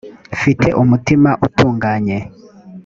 mfite 0.35 0.67
umutima 0.81 1.29
utunganye 1.47 2.17